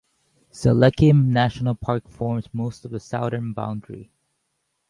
Strzelecki 0.51 1.13
National 1.13 1.75
Park 1.75 2.09
forms 2.09 2.51
most 2.53 2.85
of 2.85 2.89
the 2.89 2.99
southern 2.99 3.53
boundary. 3.53 4.09